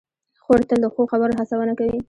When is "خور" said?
0.43-0.59